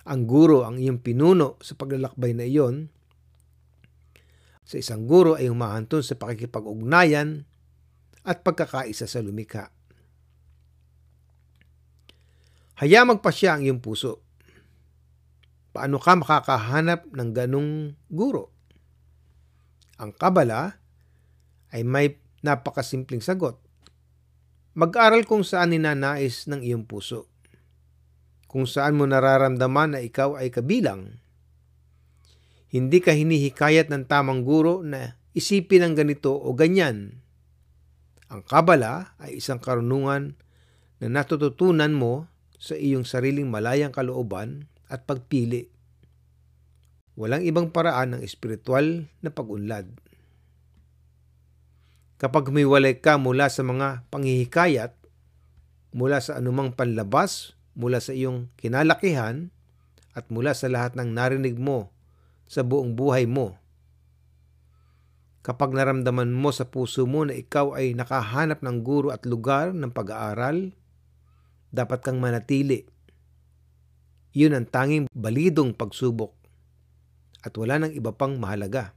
Ang 0.08 0.28
guro 0.28 0.64
ang 0.68 0.80
iyong 0.80 1.00
pinuno 1.04 1.60
sa 1.64 1.76
paglalakbay 1.76 2.36
na 2.36 2.48
iyon. 2.48 2.92
Sa 4.68 4.76
isang 4.80 5.08
guro 5.08 5.40
ay 5.40 5.48
humahanton 5.48 6.04
sa 6.04 6.20
pakikipag-ugnayan 6.20 7.48
at 8.28 8.44
pagkakaisa 8.44 9.08
sa 9.08 9.24
lumikha. 9.24 9.72
Haya 12.78 13.08
magpasya 13.08 13.58
ang 13.58 13.64
iyong 13.64 13.80
puso. 13.82 14.22
Paano 15.72 15.98
ka 15.98 16.14
makakahanap 16.20 17.10
ng 17.10 17.30
ganong 17.32 17.96
guro? 18.12 18.52
Ang 19.98 20.14
kabala 20.14 20.78
ay 21.74 21.82
may 21.88 22.20
napakasimpleng 22.44 23.24
sagot. 23.24 23.58
Mag-aral 24.78 25.26
kung 25.26 25.42
saan 25.42 25.74
ninanais 25.74 26.46
ng 26.46 26.62
iyong 26.62 26.86
puso. 26.86 27.26
Kung 28.46 28.70
saan 28.70 28.94
mo 28.94 29.10
nararamdaman 29.10 29.98
na 29.98 30.00
ikaw 30.04 30.38
ay 30.38 30.54
kabilang. 30.54 31.18
Hindi 32.70 33.02
ka 33.02 33.16
hinihikayat 33.16 33.90
ng 33.90 34.06
tamang 34.06 34.46
guro 34.46 34.86
na 34.86 35.18
isipin 35.34 35.82
ang 35.82 35.94
ganito 35.98 36.36
o 36.36 36.54
ganyan 36.54 37.26
ang 38.28 38.44
kabala 38.44 39.16
ay 39.24 39.40
isang 39.40 39.60
karunungan 39.60 40.36
na 41.00 41.08
natututunan 41.08 41.96
mo 41.96 42.28
sa 42.58 42.76
iyong 42.76 43.08
sariling 43.08 43.48
malayang 43.48 43.94
kalooban 43.94 44.68
at 44.92 45.08
pagpili. 45.08 45.72
Walang 47.18 47.46
ibang 47.48 47.74
paraan 47.74 48.18
ng 48.18 48.22
espiritual 48.22 49.10
na 49.24 49.30
pag-unlad. 49.34 49.90
Kapag 52.18 52.50
humiwalay 52.50 52.98
ka 52.98 53.22
mula 53.22 53.50
sa 53.50 53.62
mga 53.62 54.10
panghihikayat, 54.10 54.98
mula 55.94 56.18
sa 56.18 56.42
anumang 56.42 56.74
panlabas, 56.74 57.54
mula 57.78 58.02
sa 58.02 58.14
iyong 58.14 58.50
kinalakihan, 58.58 59.54
at 60.18 60.34
mula 60.34 60.58
sa 60.58 60.66
lahat 60.66 60.98
ng 60.98 61.14
narinig 61.14 61.62
mo 61.62 61.94
sa 62.50 62.66
buong 62.66 62.98
buhay 62.98 63.30
mo, 63.30 63.62
Kapag 65.48 65.72
naramdaman 65.72 66.36
mo 66.36 66.52
sa 66.52 66.68
puso 66.68 67.08
mo 67.08 67.24
na 67.24 67.32
ikaw 67.32 67.72
ay 67.72 67.96
nakahanap 67.96 68.60
ng 68.60 68.84
guro 68.84 69.16
at 69.16 69.24
lugar 69.24 69.72
ng 69.72 69.96
pag-aaral, 69.96 70.76
dapat 71.72 72.04
kang 72.04 72.20
manatili. 72.20 72.84
Yun 74.36 74.60
ang 74.60 74.68
tanging 74.68 75.08
balidong 75.16 75.72
pagsubok 75.72 76.36
at 77.48 77.56
wala 77.56 77.80
nang 77.80 77.96
iba 77.96 78.12
pang 78.12 78.36
mahalaga. 78.36 78.92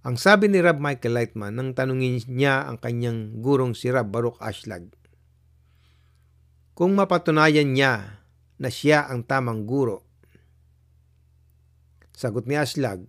Ang 0.00 0.16
sabi 0.16 0.48
ni 0.48 0.64
Rab 0.64 0.80
Michael 0.80 1.12
Lightman 1.12 1.52
nang 1.52 1.76
tanungin 1.76 2.24
niya 2.24 2.64
ang 2.64 2.80
kanyang 2.80 3.44
gurong 3.44 3.76
si 3.76 3.92
Rab 3.92 4.08
Baruch 4.08 4.40
Ashlag, 4.40 4.96
kung 6.72 6.96
mapatunayan 6.96 7.76
niya 7.76 8.24
na 8.56 8.72
siya 8.72 9.12
ang 9.12 9.28
tamang 9.28 9.68
guro. 9.68 10.08
Sagot 12.16 12.48
ni 12.48 12.56
Ashlag, 12.56 13.04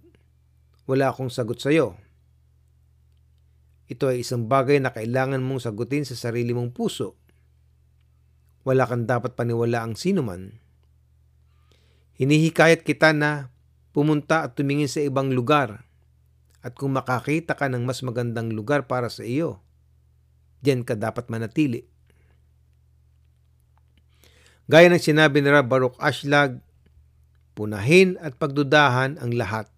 wala 0.90 1.12
akong 1.12 1.32
sagot 1.32 1.60
sa 1.60 1.72
iyo. 1.72 1.96
Ito 3.88 4.12
ay 4.12 4.24
isang 4.24 4.48
bagay 4.48 4.80
na 4.80 4.96
kailangan 4.96 5.44
mong 5.44 5.68
sagutin 5.68 6.08
sa 6.08 6.16
sarili 6.16 6.56
mong 6.56 6.72
puso. 6.72 7.20
Wala 8.64 8.88
kang 8.88 9.04
dapat 9.04 9.36
paniwala 9.36 9.84
ang 9.84 10.00
sino 10.00 10.24
man. 10.24 10.64
Hinihikayat 12.16 12.88
kita 12.88 13.12
na 13.12 13.52
pumunta 13.92 14.48
at 14.48 14.56
tumingin 14.56 14.88
sa 14.88 15.04
ibang 15.04 15.36
lugar 15.36 15.84
at 16.64 16.80
kung 16.80 16.96
makakita 16.96 17.60
ka 17.60 17.68
ng 17.68 17.84
mas 17.84 18.00
magandang 18.00 18.56
lugar 18.56 18.88
para 18.88 19.12
sa 19.12 19.28
iyo, 19.28 19.60
diyan 20.64 20.88
ka 20.88 20.96
dapat 20.96 21.28
manatili. 21.28 21.84
Gaya 24.72 24.88
ng 24.88 25.04
sinabi 25.04 25.44
ni 25.44 25.52
Rab 25.52 25.68
Ashlag, 26.00 26.64
punahin 27.52 28.16
at 28.24 28.40
pagdudahan 28.40 29.20
ang 29.20 29.36
lahat. 29.36 29.73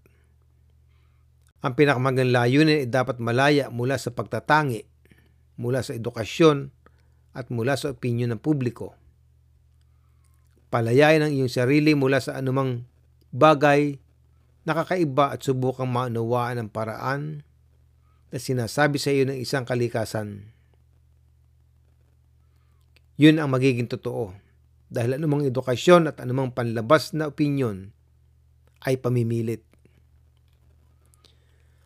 Ang 1.64 1.74
pinakamagandang 1.78 2.34
layunin 2.34 2.84
ay 2.84 2.90
dapat 2.90 3.22
malaya 3.24 3.72
mula 3.72 3.96
sa 3.96 4.12
pagtatangi, 4.12 4.84
mula 5.60 5.80
sa 5.86 5.96
edukasyon, 5.96 6.74
at 7.36 7.52
mula 7.52 7.76
sa 7.76 7.92
opinyon 7.92 8.32
ng 8.32 8.42
publiko. 8.42 8.96
Palayain 10.72 11.24
ang 11.24 11.32
iyong 11.32 11.52
sarili 11.52 11.92
mula 11.96 12.24
sa 12.24 12.40
anumang 12.40 12.88
bagay 13.36 14.00
na 14.64 14.72
kakaiba 14.72 15.36
at 15.36 15.44
subukang 15.44 15.92
maunawaan 15.92 16.58
ang 16.58 16.70
paraan 16.72 17.46
na 18.32 18.38
sinasabi 18.40 18.98
sa 18.98 19.12
iyo 19.12 19.28
ng 19.28 19.38
isang 19.38 19.68
kalikasan. 19.68 20.56
Yun 23.16 23.40
ang 23.40 23.52
magiging 23.52 23.88
totoo 23.88 24.36
dahil 24.92 25.20
anumang 25.20 25.48
edukasyon 25.48 26.08
at 26.08 26.20
anumang 26.24 26.52
panlabas 26.56 27.12
na 27.12 27.32
opinyon 27.32 27.92
ay 28.84 29.00
pamimilit. 29.00 29.64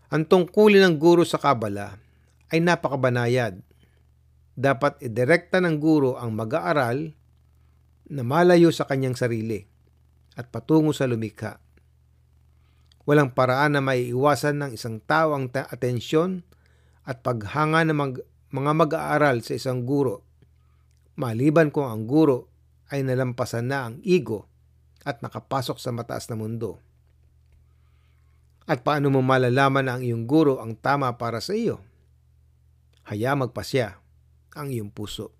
Ang 0.09 0.25
tungkulin 0.25 0.81
ng 0.85 0.95
guro 0.97 1.21
sa 1.21 1.37
Kabala 1.37 1.97
ay 2.49 2.59
napakabanayad. 2.61 3.61
Dapat 4.59 5.05
idirekta 5.05 5.61
ng 5.61 5.77
guro 5.77 6.17
ang 6.17 6.33
mag-aaral 6.35 7.13
na 8.09 8.21
malayo 8.25 8.73
sa 8.73 8.89
kanyang 8.89 9.15
sarili 9.15 9.61
at 10.35 10.49
patungo 10.49 10.91
sa 10.91 11.05
lumikha. 11.05 11.61
Walang 13.05 13.37
paraan 13.37 13.77
na 13.77 13.81
maiiwasan 13.85 14.65
ng 14.65 14.71
isang 14.73 14.99
tao 14.99 15.37
ang 15.37 15.49
atensyon 15.53 16.41
at 17.05 17.21
paghanga 17.21 17.85
ng 17.85 17.97
mag- 17.97 18.25
mga 18.49 18.71
mag-aaral 18.73 19.45
sa 19.45 19.55
isang 19.55 19.85
guro 19.85 20.29
maliban 21.19 21.67
kung 21.67 21.91
ang 21.91 22.07
guro 22.07 22.47
ay 22.87 23.03
nalampasan 23.03 23.67
na 23.67 23.91
ang 23.91 23.99
ego 24.07 24.47
at 25.03 25.19
nakapasok 25.19 25.75
sa 25.75 25.91
mataas 25.91 26.31
na 26.31 26.39
mundo. 26.39 26.79
At 28.69 28.85
paano 28.85 29.09
mo 29.09 29.25
malalaman 29.25 29.89
na 29.89 29.97
ang 29.97 30.05
iyong 30.05 30.29
guro 30.29 30.61
ang 30.61 30.77
tama 30.77 31.09
para 31.17 31.41
sa 31.41 31.57
iyo? 31.57 31.81
Haya 33.09 33.33
magpasya 33.33 33.97
ang 34.53 34.69
iyong 34.69 34.93
puso. 34.93 35.33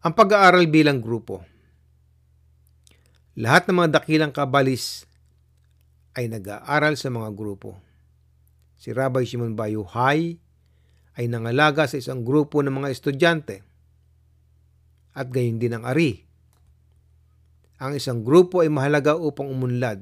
Ang 0.00 0.16
pag-aaral 0.16 0.64
bilang 0.72 1.04
grupo. 1.04 1.44
Lahat 3.36 3.68
ng 3.68 3.84
mga 3.84 4.00
dakilang 4.00 4.32
kabalis 4.32 5.04
ay 6.16 6.32
nag-aaral 6.32 6.96
sa 6.96 7.12
mga 7.12 7.28
grupo. 7.36 7.76
Si 8.80 8.96
Rabbi 8.96 9.28
Shimon 9.28 9.52
Bayuhay 9.52 10.40
ay 11.20 11.24
nangalaga 11.28 11.84
sa 11.84 12.00
isang 12.00 12.24
grupo 12.24 12.64
ng 12.64 12.80
mga 12.80 12.88
estudyante 12.88 13.60
at 15.12 15.28
gayon 15.28 15.60
din 15.60 15.76
ang 15.76 15.84
ari. 15.84 16.24
Ang 17.76 18.00
isang 18.00 18.24
grupo 18.24 18.64
ay 18.64 18.72
mahalaga 18.72 19.20
upang 19.20 19.52
umunlad. 19.52 20.00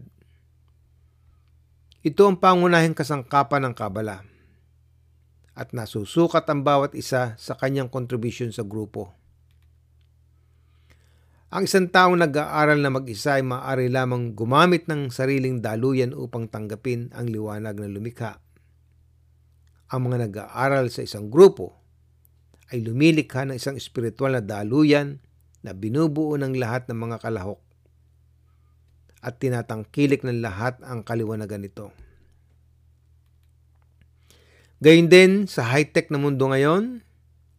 Ito 1.98 2.30
ang 2.30 2.38
pangunahing 2.38 2.94
kasangkapan 2.94 3.66
ng 3.66 3.74
kabala 3.74 4.22
at 5.58 5.74
nasusukat 5.74 6.46
ang 6.46 6.62
bawat 6.62 6.94
isa 6.94 7.34
sa 7.34 7.58
kanyang 7.58 7.90
contribution 7.90 8.54
sa 8.54 8.62
grupo. 8.62 9.18
Ang 11.50 11.66
isang 11.66 11.90
taong 11.90 12.22
nag-aaral 12.22 12.78
na 12.78 12.94
mag-isa 12.94 13.34
ay 13.34 13.42
maaari 13.42 13.90
lamang 13.90 14.38
gumamit 14.38 14.86
ng 14.86 15.10
sariling 15.10 15.58
daluyan 15.58 16.14
upang 16.14 16.46
tanggapin 16.46 17.10
ang 17.18 17.26
liwanag 17.34 17.74
na 17.74 17.90
lumikha. 17.90 18.38
Ang 19.90 20.06
mga 20.06 20.30
nag-aaral 20.30 20.94
sa 20.94 21.02
isang 21.02 21.26
grupo 21.26 21.82
ay 22.70 22.78
lumilikha 22.78 23.42
ng 23.42 23.58
isang 23.58 23.74
espiritual 23.74 24.38
na 24.38 24.44
daluyan 24.44 25.18
na 25.66 25.74
binubuo 25.74 26.38
ng 26.38 26.54
lahat 26.62 26.86
ng 26.86 26.94
mga 27.10 27.26
kalahok 27.26 27.58
at 29.22 29.42
tinatangkilik 29.42 30.22
ng 30.22 30.42
lahat 30.42 30.78
ang 30.86 31.02
kaliwanagan 31.02 31.66
nito. 31.66 31.90
Gayun 34.78 35.10
din 35.10 35.32
sa 35.50 35.66
high-tech 35.74 36.06
na 36.14 36.22
mundo 36.22 36.46
ngayon, 36.46 37.02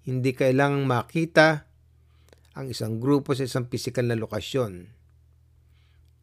hindi 0.08 0.32
kailangang 0.32 0.88
makita 0.88 1.68
ang 2.56 2.72
isang 2.72 3.04
grupo 3.04 3.36
sa 3.36 3.44
isang 3.44 3.68
pisikal 3.68 4.08
na 4.08 4.16
lokasyon. 4.16 4.88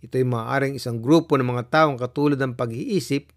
Ito 0.05 0.15
ay 0.17 0.27
maaaring 0.29 0.75
isang 0.77 1.01
grupo 1.01 1.37
ng 1.37 1.49
mga 1.49 1.65
taong 1.73 1.97
katulad 2.01 2.41
ng 2.41 2.57
pag-iisip 2.57 3.33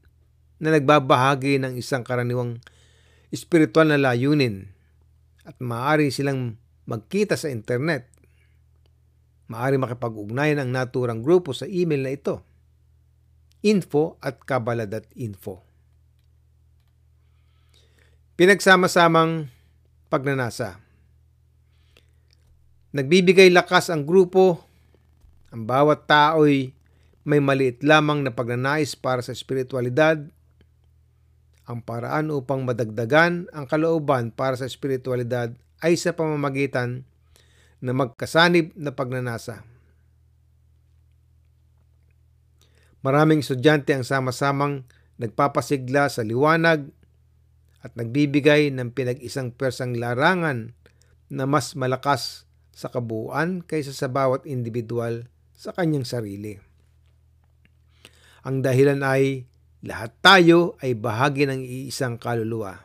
na 0.59 0.75
nagbabahagi 0.75 1.59
ng 1.59 1.79
isang 1.79 2.03
karaniwang 2.03 2.59
espiritual 3.31 3.87
na 3.87 3.99
layunin 3.99 4.67
at 5.47 5.55
maaari 5.63 6.11
silang 6.11 6.59
magkita 6.83 7.39
sa 7.39 7.47
internet. 7.47 8.11
Maaari 9.49 9.81
makipag-ugnayan 9.81 10.61
ang 10.61 10.69
naturang 10.69 11.25
grupo 11.25 11.51
sa 11.51 11.65
email 11.65 12.05
na 12.05 12.13
ito. 12.13 12.45
info 13.59 14.15
at 14.23 14.39
kabala.info 14.39 15.59
Pinagsama-samang 18.39 19.51
pagnanasa. 20.07 20.79
Nagbibigay 22.95 23.51
lakas 23.51 23.91
ang 23.91 24.07
grupo. 24.07 24.63
Ang 25.51 25.67
bawat 25.67 26.07
tao'y 26.07 26.71
may 27.27 27.43
maliit 27.43 27.83
lamang 27.83 28.23
na 28.23 28.31
pagnanais 28.31 28.95
para 28.95 29.19
sa 29.19 29.35
espiritualidad 29.35 30.23
ang 31.69 31.85
paraan 31.85 32.33
upang 32.33 32.65
madagdagan 32.65 33.45
ang 33.53 33.69
kalooban 33.69 34.33
para 34.33 34.57
sa 34.57 34.65
espiritualidad 34.65 35.53
ay 35.85 35.93
sa 35.93 36.17
pamamagitan 36.17 37.05
na 37.79 37.95
magkasanib 37.95 38.75
na 38.75 38.91
pagnanasa. 38.91 39.63
Maraming 42.99 43.39
estudyante 43.39 43.95
ang 43.95 44.03
sama-samang 44.03 44.83
nagpapasigla 45.19 46.11
sa 46.11 46.23
liwanag 46.23 46.91
at 47.79 47.95
nagbibigay 47.95 48.75
ng 48.75 48.91
pinag-isang 48.91 49.55
persang 49.55 49.95
larangan 49.95 50.75
na 51.31 51.47
mas 51.47 51.79
malakas 51.79 52.43
sa 52.75 52.91
kabuuan 52.91 53.63
kaysa 53.63 53.95
sa 53.95 54.11
bawat 54.11 54.43
individual 54.43 55.31
sa 55.55 55.71
kanyang 55.71 56.03
sarili. 56.03 56.59
Ang 58.43 58.63
dahilan 58.63 59.03
ay 59.03 59.47
lahat 59.83 60.11
tayo 60.19 60.75
ay 60.83 60.95
bahagi 60.95 61.47
ng 61.47 61.63
iisang 61.63 62.19
kaluluwa. 62.19 62.83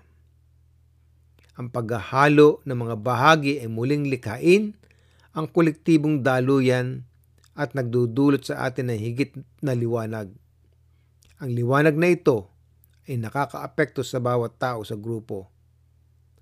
Ang 1.54 1.70
paghahalo 1.70 2.62
ng 2.66 2.74
mga 2.74 2.96
bahagi 2.98 3.52
ay 3.62 3.70
muling 3.70 4.10
likhain 4.10 4.74
ang 5.34 5.50
kolektibong 5.50 6.22
daluyan 6.22 7.02
at 7.58 7.74
nagdudulot 7.74 8.46
sa 8.46 8.66
atin 8.66 8.90
ng 8.90 8.98
higit 8.98 9.34
na 9.62 9.74
liwanag. 9.74 10.30
Ang 11.42 11.50
liwanag 11.58 11.98
na 11.98 12.14
ito 12.14 12.50
ay 13.10 13.18
nakakaapekto 13.18 14.06
sa 14.06 14.22
bawat 14.22 14.56
tao 14.56 14.86
sa 14.86 14.94
grupo. 14.94 15.50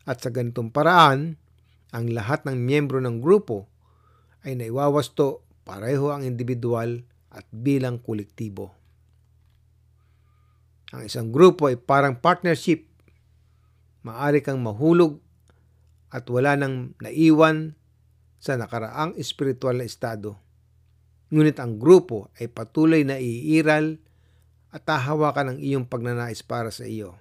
At 0.04 0.20
sa 0.20 0.28
ganitong 0.28 0.68
paraan, 0.68 1.40
ang 1.92 2.06
lahat 2.12 2.44
ng 2.44 2.56
miyembro 2.56 3.00
ng 3.00 3.20
grupo 3.20 3.68
ay 4.44 4.56
naiwawasto 4.60 5.44
pareho 5.64 6.12
ang 6.12 6.24
individual 6.24 7.04
at 7.32 7.48
bilang 7.48 7.96
kolektibo. 8.00 8.76
Ang 10.92 11.08
isang 11.08 11.32
grupo 11.32 11.72
ay 11.72 11.80
parang 11.80 12.20
partnership. 12.20 12.84
Maari 14.04 14.44
kang 14.44 14.60
mahulog 14.60 15.22
at 16.12 16.28
wala 16.28 16.58
nang 16.58 16.92
naiwan 17.00 17.72
sa 18.42 18.58
nakaraang 18.58 19.14
espiritual 19.14 19.78
na 19.78 19.86
estado. 19.86 20.34
Ngunit 21.30 21.62
ang 21.62 21.78
grupo 21.78 22.26
ay 22.42 22.50
patuloy 22.50 23.06
na 23.06 23.22
iiral 23.22 24.02
at 24.74 24.82
hahawakan 24.82 25.54
ang 25.54 25.58
iyong 25.62 25.86
pagnanais 25.86 26.42
para 26.42 26.74
sa 26.74 26.82
iyo. 26.82 27.14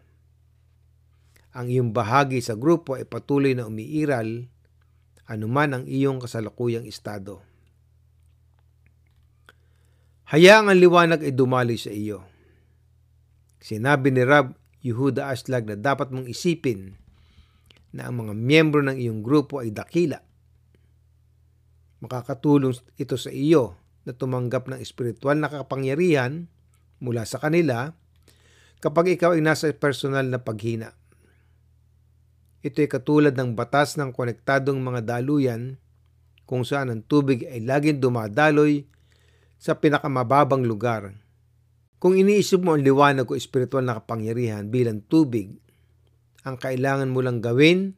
Ang 1.53 1.69
iyong 1.69 1.91
bahagi 1.93 2.41
sa 2.41 2.57
grupo 2.57 2.97
ay 2.97 3.05
patuloy 3.05 3.53
na 3.53 3.69
umiiral 3.69 4.49
anuman 5.29 5.77
ang 5.77 5.83
iyong 5.85 6.17
kasalukuyang 6.17 6.89
estado. 6.89 7.39
Hayaang 10.31 10.73
ang 10.73 10.79
liwanag 10.79 11.21
ay 11.21 11.35
dumaloy 11.35 11.77
sa 11.77 11.93
iyo. 11.93 12.25
Sinabi 13.61 14.09
ni 14.09 14.25
Rab 14.25 14.57
Yehuda 14.81 15.29
Aslag 15.29 15.69
na 15.69 15.77
dapat 15.77 16.09
mong 16.09 16.25
isipin 16.25 16.97
na 17.93 18.09
ang 18.09 18.25
mga 18.25 18.33
miyembro 18.33 18.81
ng 18.81 18.97
iyong 18.97 19.21
grupo 19.21 19.61
ay 19.61 19.69
dakila. 19.69 20.30
Makakatulong 22.01 22.75
ito 22.97 23.15
sa 23.15 23.29
iyo 23.29 23.77
na 24.03 24.17
tumanggap 24.17 24.65
ng 24.67 24.81
espiritual 24.81 25.37
na 25.37 25.47
kapangyarihan 25.47 26.49
mula 26.97 27.23
sa 27.29 27.37
kanila 27.37 27.93
kapag 28.81 29.13
ikaw 29.13 29.37
ay 29.37 29.45
nasa 29.45 29.69
personal 29.71 30.25
na 30.25 30.41
paghina. 30.41 30.97
Ito 32.65 32.81
ay 32.81 32.89
katulad 32.89 33.33
ng 33.37 33.53
batas 33.53 33.97
ng 33.97 34.13
konektadong 34.13 34.81
mga 34.81 35.17
daluyan 35.17 35.77
kung 36.49 36.65
saan 36.65 36.89
ang 36.89 37.01
tubig 37.05 37.45
ay 37.45 37.61
laging 37.61 38.01
dumadaloy 38.01 38.85
sa 39.61 39.77
pinakamababang 39.77 40.65
lugar 40.65 41.21
kung 42.01 42.17
iniisip 42.17 42.65
mo 42.65 42.73
ang 42.73 42.81
liwanag 42.81 43.29
o 43.29 43.37
espiritual 43.37 43.85
na 43.85 44.01
kapangyarihan 44.01 44.73
bilang 44.73 45.05
tubig, 45.05 45.53
ang 46.41 46.57
kailangan 46.57 47.13
mo 47.13 47.21
lang 47.21 47.45
gawin 47.45 47.93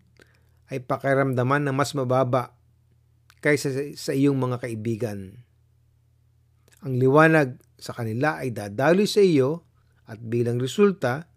ay 0.68 0.84
pakiramdaman 0.84 1.64
na 1.64 1.72
mas 1.72 1.96
mababa 1.96 2.52
kaysa 3.44 3.92
sa 4.00 4.16
iyong 4.16 4.40
mga 4.40 4.64
kaibigan. 4.64 5.44
Ang 6.80 6.96
liwanag 6.96 7.60
sa 7.76 7.92
kanila 7.92 8.40
ay 8.40 8.56
dadaloy 8.56 9.04
sa 9.04 9.20
iyo 9.20 9.68
at 10.08 10.24
bilang 10.24 10.64
resulta, 10.64 11.28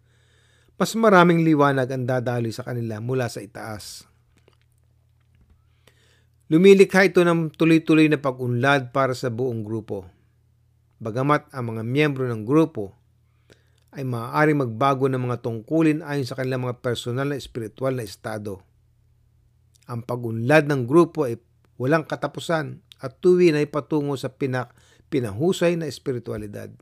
mas 0.79 0.95
maraming 0.95 1.43
liwanag 1.43 1.91
ang 1.91 2.07
dadaloy 2.07 2.55
sa 2.55 2.63
kanila 2.63 3.03
mula 3.03 3.27
sa 3.27 3.43
itaas. 3.43 4.07
Lumilikha 6.47 7.03
ito 7.03 7.27
ng 7.27 7.51
tuloy-tuloy 7.51 8.07
na 8.07 8.23
pag-unlad 8.23 8.95
para 8.95 9.11
sa 9.11 9.27
buong 9.27 9.67
grupo. 9.67 10.07
Bagamat 11.03 11.51
ang 11.51 11.75
mga 11.75 11.83
miyembro 11.83 12.23
ng 12.23 12.47
grupo 12.47 12.95
ay 13.91 14.07
maaari 14.07 14.55
magbago 14.55 15.11
ng 15.11 15.19
mga 15.27 15.43
tungkulin 15.43 15.99
ayon 16.07 16.23
sa 16.23 16.39
kanilang 16.39 16.71
mga 16.71 16.79
personal 16.79 17.27
na 17.27 17.35
espiritual 17.35 17.99
na 17.99 18.07
estado. 18.07 18.63
Ang 19.91 20.07
pagunlad 20.07 20.71
ng 20.71 20.87
grupo 20.87 21.27
ay 21.27 21.35
walang 21.77 22.05
katapusan 22.05 22.81
at 22.97 23.21
tuwi 23.21 23.53
na 23.53 23.61
ipatungo 23.61 24.17
sa 24.17 24.33
pinak 24.33 24.73
pinahusay 25.07 25.79
na 25.79 25.85
espiritualidad. 25.85 26.73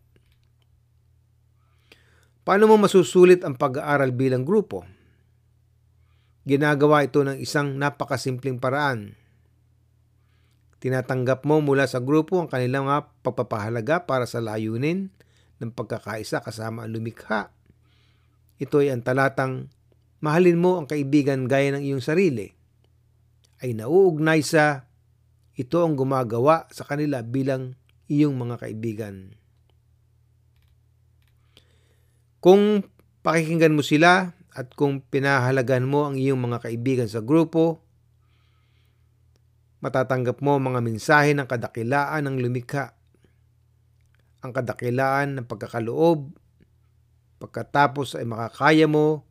Paano 2.48 2.70
mo 2.72 2.80
masusulit 2.80 3.44
ang 3.44 3.58
pag-aaral 3.60 4.16
bilang 4.16 4.48
grupo? 4.48 4.86
Ginagawa 6.46 7.06
ito 7.06 7.26
ng 7.26 7.42
isang 7.42 7.74
napakasimpleng 7.78 8.62
paraan 8.62 9.18
Tinatanggap 10.86 11.50
mo 11.50 11.66
mula 11.66 11.90
sa 11.90 11.98
grupo 11.98 12.38
ang 12.38 12.46
kanilang 12.46 12.86
mga 12.86 13.10
pagpapahalaga 13.26 14.06
para 14.06 14.30
sa 14.30 14.38
layunin 14.38 15.10
ng 15.58 15.74
pagkakaisa 15.74 16.46
kasama 16.46 16.86
ang 16.86 16.94
lumikha. 16.94 17.50
Ito 18.62 18.86
ay 18.86 18.94
ang 18.94 19.02
talatang 19.02 19.74
mahalin 20.22 20.62
mo 20.62 20.78
ang 20.78 20.86
kaibigan 20.86 21.50
gaya 21.50 21.74
ng 21.74 21.82
iyong 21.90 22.06
sarili 22.06 22.54
ay 23.63 23.78
nauugnay 23.78 24.44
sa 24.44 24.89
ito 25.56 25.80
ang 25.80 25.96
gumagawa 25.96 26.68
sa 26.72 26.84
kanila 26.84 27.24
bilang 27.24 27.80
iyong 28.12 28.36
mga 28.36 28.56
kaibigan. 28.60 29.32
Kung 32.44 32.86
pakikinggan 33.26 33.74
mo 33.74 33.82
sila 33.82 34.36
at 34.54 34.76
kung 34.76 35.02
pinahalagan 35.02 35.88
mo 35.88 36.06
ang 36.06 36.20
iyong 36.20 36.38
mga 36.38 36.68
kaibigan 36.68 37.10
sa 37.10 37.24
grupo, 37.24 37.82
matatanggap 39.82 40.44
mo 40.44 40.60
mga 40.60 40.80
mensahe 40.84 41.34
ng 41.34 41.48
kadakilaan 41.48 42.28
ng 42.28 42.38
lumikha. 42.38 42.94
Ang 44.46 44.54
kadakilaan 44.54 45.41
ng 45.41 45.46
pagkakaloob, 45.50 46.38
pagkatapos 47.41 48.20
ay 48.20 48.30
makakaya 48.30 48.86
mo 48.86 49.26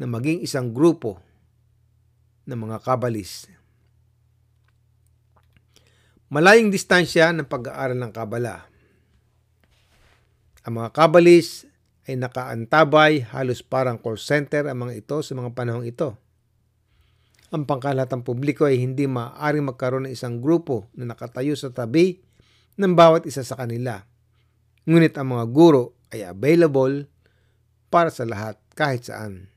na 0.00 0.08
maging 0.08 0.40
isang 0.40 0.72
grupo 0.72 1.20
ng 2.44 2.58
mga 2.58 2.80
kabalis. 2.84 3.48
Malayong 6.32 6.72
distansya 6.72 7.30
ng 7.30 7.46
pag-aaral 7.46 7.96
ng 8.00 8.12
kabala. 8.12 8.66
Ang 10.64 10.80
mga 10.80 10.90
kabalis 10.96 11.68
ay 12.08 12.16
nakaantabay 12.20 13.24
halos 13.32 13.64
parang 13.64 13.96
call 13.96 14.20
center 14.20 14.68
ang 14.68 14.88
mga 14.88 15.04
ito 15.04 15.16
sa 15.20 15.32
mga 15.36 15.52
panahong 15.52 15.86
ito. 15.88 16.16
Ang 17.54 17.70
pangkalatang 17.70 18.26
publiko 18.26 18.66
ay 18.66 18.82
hindi 18.82 19.06
maaaring 19.06 19.70
magkaroon 19.70 20.10
ng 20.10 20.14
isang 20.16 20.42
grupo 20.42 20.90
na 20.96 21.06
nakatayo 21.06 21.54
sa 21.54 21.70
tabi 21.70 22.18
ng 22.74 22.92
bawat 22.98 23.30
isa 23.30 23.46
sa 23.46 23.54
kanila. 23.54 24.02
Ngunit 24.90 25.14
ang 25.14 25.38
mga 25.38 25.44
guro 25.54 25.94
ay 26.10 26.26
available 26.26 27.06
para 27.94 28.10
sa 28.10 28.26
lahat 28.26 28.58
kahit 28.74 29.06
saan. 29.06 29.53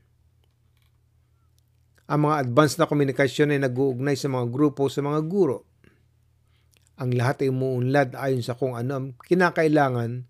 Ang 2.08 2.24
mga 2.24 2.48
advanced 2.48 2.80
na 2.80 2.88
komunikasyon 2.88 3.52
ay 3.52 3.60
nag-uugnay 3.60 4.16
sa 4.16 4.32
mga 4.32 4.48
grupo 4.48 4.88
sa 4.88 5.04
mga 5.04 5.20
guro. 5.28 5.68
Ang 6.96 7.14
lahat 7.20 7.44
ay 7.44 7.52
umuunlad 7.52 8.16
ayon 8.16 8.40
sa 8.40 8.56
kung 8.56 8.72
ano 8.72 8.92
ang 8.96 9.06
kinakailangan 9.28 10.24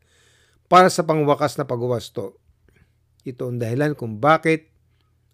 para 0.66 0.90
sa 0.90 1.06
pangwakas 1.06 1.54
na 1.54 1.70
pagwasto. 1.70 2.36
Ito 3.22 3.48
ang 3.48 3.62
dahilan 3.62 3.94
kung 3.94 4.18
bakit 4.18 4.74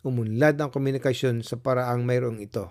umunlad 0.04 0.60
ang 0.60 0.68
komunikasyon 0.68 1.40
sa 1.40 1.56
paraang 1.56 2.04
mayroong 2.04 2.38
ito. 2.44 2.68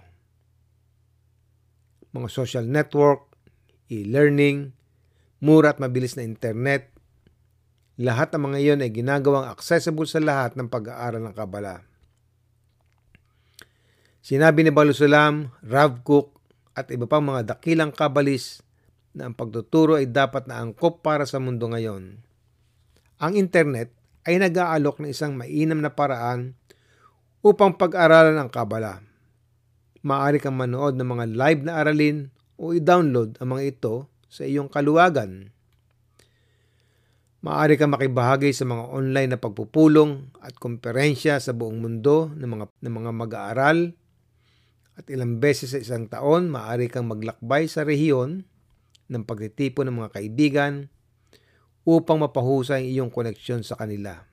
Mga 2.14 2.30
social 2.30 2.70
network, 2.70 3.26
e-learning, 3.90 4.70
mura 5.42 5.74
at 5.74 5.82
mabilis 5.82 6.14
na 6.14 6.22
internet, 6.22 6.94
lahat 7.98 8.30
ng 8.38 8.54
mga 8.54 8.58
iyon 8.62 8.80
ay 8.86 8.94
ginagawang 8.94 9.50
accessible 9.50 10.06
sa 10.06 10.22
lahat 10.22 10.54
ng 10.54 10.70
pag-aaral 10.70 11.26
ng 11.26 11.34
Kabala. 11.34 11.93
Sinabi 14.24 14.64
ni 14.64 14.72
Balusulam, 14.72 15.52
Rav 15.68 16.00
Cook 16.08 16.40
at 16.80 16.88
iba 16.96 17.04
pang 17.12 17.28
mga 17.28 17.44
dakilang 17.44 17.92
kabalis 17.92 18.64
na 19.12 19.28
ang 19.28 19.36
pagtuturo 19.36 20.00
ay 20.00 20.08
dapat 20.08 20.48
na 20.48 20.64
angkop 20.64 21.04
para 21.04 21.28
sa 21.28 21.44
mundo 21.44 21.68
ngayon. 21.68 22.24
Ang 23.20 23.34
internet 23.36 23.92
ay 24.24 24.40
nag-aalok 24.40 25.04
ng 25.04 25.12
isang 25.12 25.36
mainam 25.36 25.84
na 25.84 25.92
paraan 25.92 26.56
upang 27.44 27.76
pag-aralan 27.76 28.40
ang 28.40 28.48
kabala. 28.48 29.04
Maaari 30.08 30.40
kang 30.40 30.56
manood 30.56 30.96
ng 30.96 31.04
mga 31.04 31.26
live 31.28 31.62
na 31.68 31.84
aralin 31.84 32.32
o 32.56 32.72
i-download 32.72 33.44
ang 33.44 33.60
mga 33.60 33.76
ito 33.76 34.08
sa 34.32 34.48
iyong 34.48 34.72
kaluwagan. 34.72 35.52
Maaari 37.44 37.76
kang 37.76 37.92
makibahagi 37.92 38.56
sa 38.56 38.64
mga 38.64 38.88
online 38.88 39.36
na 39.36 39.40
pagpupulong 39.44 40.32
at 40.40 40.56
komperensya 40.56 41.44
sa 41.44 41.52
buong 41.52 41.84
mundo 41.84 42.32
ng 42.32 42.48
mga, 42.48 42.66
ng 42.88 42.94
mga 43.04 43.12
mag-aaral 43.12 44.00
at 44.94 45.10
ilang 45.10 45.42
beses 45.42 45.74
sa 45.74 45.82
isang 45.82 46.06
taon, 46.06 46.54
maaari 46.54 46.86
kang 46.86 47.10
maglakbay 47.10 47.66
sa 47.66 47.82
rehiyon 47.82 48.46
ng 49.10 49.24
pagtitipon 49.26 49.90
ng 49.90 49.98
mga 50.06 50.14
kaibigan 50.14 50.74
upang 51.84 52.22
mapahusay 52.22 52.86
ang 52.86 52.88
iyong 52.88 53.12
koneksyon 53.12 53.66
sa 53.66 53.76
kanila. 53.76 54.24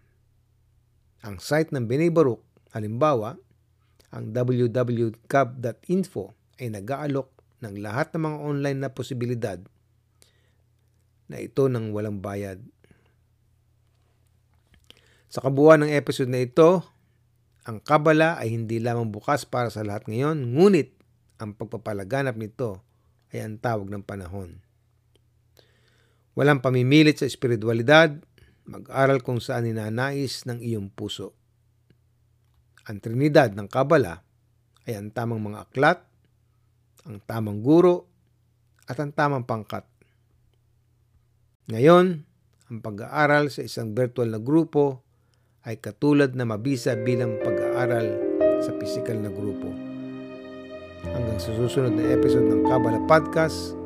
Ang 1.25 1.41
site 1.41 1.73
ng 1.73 1.85
B'nai 1.89 2.13
Baruch, 2.13 2.45
halimbawa, 2.73 3.37
ang 4.11 4.33
www.cab.info 4.35 6.25
ay 6.61 6.69
nag-aalok 6.73 7.29
ng 7.61 7.75
lahat 7.81 8.13
ng 8.15 8.23
mga 8.25 8.39
online 8.41 8.79
na 8.81 8.91
posibilidad 8.93 9.59
na 11.31 11.39
ito 11.39 11.71
ng 11.71 11.95
walang 11.95 12.19
bayad. 12.19 12.59
Sa 15.31 15.39
kabuuan 15.47 15.87
ng 15.87 15.95
episode 15.95 16.27
na 16.27 16.43
ito, 16.43 16.83
ang 17.69 17.79
kabala 17.81 18.41
ay 18.41 18.57
hindi 18.57 18.81
lamang 18.81 19.13
bukas 19.13 19.45
para 19.45 19.69
sa 19.69 19.85
lahat 19.85 20.09
ngayon, 20.09 20.57
ngunit 20.57 20.97
ang 21.37 21.53
pagpapalaganap 21.57 22.37
nito 22.37 22.81
ay 23.33 23.45
ang 23.45 23.61
tawag 23.61 23.89
ng 23.93 24.05
panahon. 24.05 24.61
Walang 26.33 26.65
pamimilit 26.65 27.21
sa 27.21 27.29
espiritualidad, 27.29 28.17
mag-aral 28.65 29.21
kung 29.21 29.43
saan 29.43 29.69
ninanais 29.69 30.47
ng 30.49 30.63
iyong 30.63 30.89
puso. 30.89 31.37
Ang 32.89 33.03
Trinidad 33.03 33.53
ng 33.53 33.69
Kabala 33.69 34.25
ay 34.89 34.97
ang 34.97 35.13
tamang 35.13 35.43
mga 35.43 35.69
aklat, 35.69 36.01
ang 37.05 37.21
tamang 37.29 37.61
guro, 37.61 38.09
at 38.89 38.97
ang 38.99 39.13
tamang 39.13 39.45
pangkat. 39.47 39.87
Ngayon, 41.71 42.27
ang 42.71 42.79
pag-aaral 42.83 43.51
sa 43.53 43.63
isang 43.63 43.95
virtual 43.95 44.35
na 44.35 44.43
grupo 44.43 45.07
ay 45.69 45.77
katulad 45.77 46.33
na 46.33 46.49
mabisa 46.49 46.97
bilang 46.97 47.37
pag-aaral 47.45 48.17
sa 48.65 48.73
pisikal 48.81 49.17
na 49.17 49.29
grupo. 49.29 49.69
Hanggang 51.05 51.41
sa 51.41 51.53
susunod 51.57 51.97
na 51.97 52.13
episode 52.13 52.49
ng 52.49 52.65
Kabala 52.69 53.01
Podcast, 53.09 53.77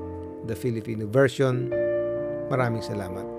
the 0.46 0.54
Filipino 0.54 1.06
version, 1.06 1.70
maraming 2.50 2.82
salamat. 2.82 3.33